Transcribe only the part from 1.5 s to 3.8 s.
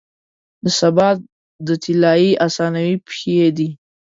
د طلایې اسانو پښې دی،